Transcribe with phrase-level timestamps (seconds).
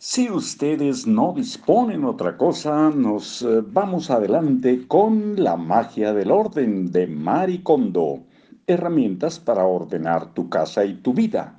[0.00, 6.92] Si ustedes no disponen otra cosa, nos eh, vamos adelante con la magia del orden
[6.92, 8.22] de Maricondo.
[8.68, 11.58] Herramientas para ordenar tu casa y tu vida.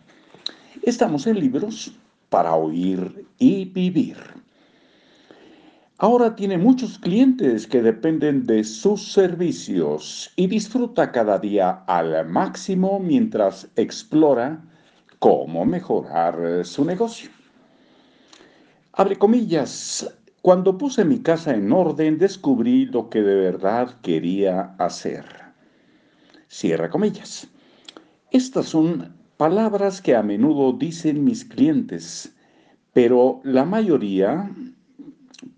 [0.84, 1.92] Estamos en libros
[2.30, 4.16] para oír y vivir.
[5.98, 13.02] Ahora tiene muchos clientes que dependen de sus servicios y disfruta cada día al máximo
[13.02, 14.64] mientras explora
[15.20, 17.32] cómo mejorar su negocio.
[18.94, 20.10] Abre comillas,
[20.42, 25.26] cuando puse mi casa en orden descubrí lo que de verdad quería hacer.
[26.48, 27.48] Cierra comillas.
[28.32, 32.36] Estas son palabras que a menudo dicen mis clientes,
[32.92, 34.52] pero la mayoría,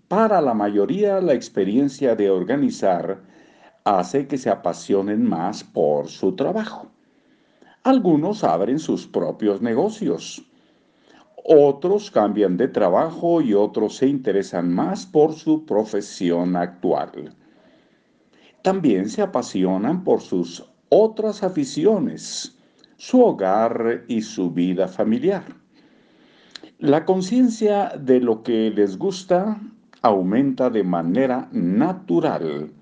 [0.08, 3.22] para la mayoría la experiencia de organizar
[3.84, 6.90] hace que se apasionen más por su trabajo.
[7.82, 10.44] Algunos abren sus propios negocios
[11.44, 17.34] otros cambian de trabajo y otros se interesan más por su profesión actual.
[18.62, 22.56] También se apasionan por sus otras aficiones,
[22.96, 25.42] su hogar y su vida familiar.
[26.78, 29.60] La conciencia de lo que les gusta
[30.02, 32.72] aumenta de manera natural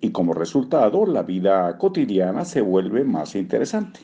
[0.00, 4.00] y como resultado la vida cotidiana se vuelve más interesante.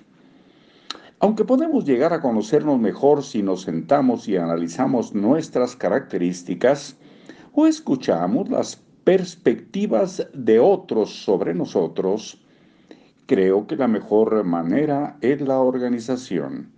[1.20, 6.96] Aunque podemos llegar a conocernos mejor si nos sentamos y analizamos nuestras características
[7.52, 12.42] o escuchamos las perspectivas de otros sobre nosotros,
[13.26, 16.72] creo que la mejor manera es la organización.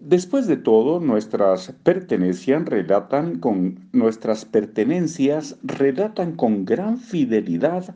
[0.00, 7.94] Después de todo, nuestras pertenencias relatan con nuestras pertenencias relatan con gran fidelidad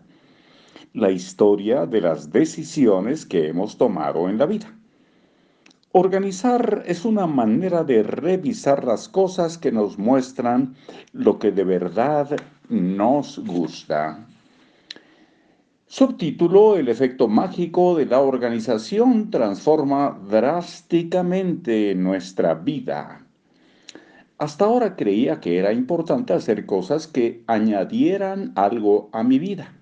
[0.95, 4.78] la historia de las decisiones que hemos tomado en la vida.
[5.93, 10.75] Organizar es una manera de revisar las cosas que nos muestran
[11.15, 12.37] lo que de verdad
[12.69, 14.27] nos gusta.
[15.87, 23.25] Subtítulo, el efecto mágico de la organización transforma drásticamente nuestra vida.
[24.37, 29.78] Hasta ahora creía que era importante hacer cosas que añadieran algo a mi vida.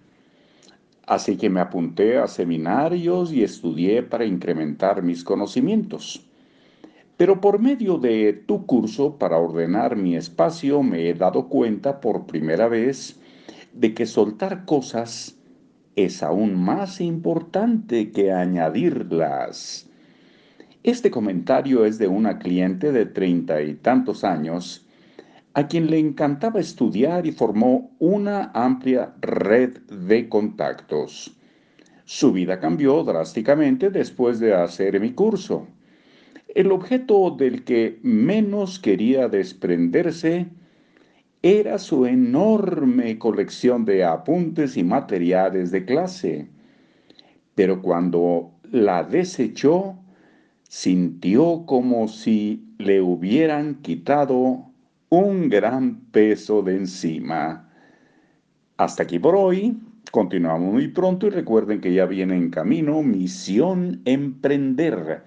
[1.07, 6.27] Así que me apunté a seminarios y estudié para incrementar mis conocimientos.
[7.17, 12.27] Pero por medio de tu curso para ordenar mi espacio me he dado cuenta por
[12.27, 13.19] primera vez
[13.73, 15.39] de que soltar cosas
[15.95, 19.89] es aún más importante que añadirlas.
[20.83, 24.86] Este comentario es de una cliente de treinta y tantos años
[25.57, 31.35] a quien le encantaba estudiar y formó una amplia red de contactos.
[32.05, 35.67] Su vida cambió drásticamente después de hacer mi curso.
[36.55, 40.49] El objeto del que menos quería desprenderse
[41.41, 46.49] era su enorme colección de apuntes y materiales de clase.
[47.55, 49.97] Pero cuando la desechó,
[50.69, 54.66] sintió como si le hubieran quitado
[55.09, 57.69] un gran peso de encima.
[58.77, 59.79] Hasta aquí por hoy.
[60.11, 65.25] Continuamos muy pronto y recuerden que ya viene en camino Misión Emprender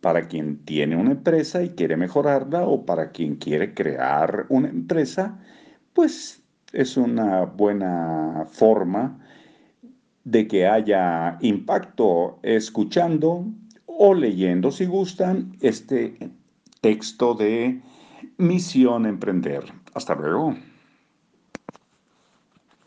[0.00, 5.38] para quien tiene una empresa y quiere mejorarla o para quien quiere crear una empresa,
[5.92, 6.42] pues
[6.72, 9.18] es una buena forma
[10.24, 13.46] de que haya impacto escuchando
[13.86, 16.30] o leyendo si gustan este
[16.80, 17.80] texto de
[18.38, 19.64] Misión Emprender.
[19.94, 20.54] Hasta luego.